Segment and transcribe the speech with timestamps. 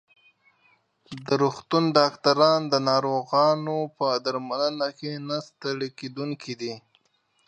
[1.25, 6.73] د روغتون ډاکټران د ناروغانو په درملنه کې نه ستړي کېدونکي دي.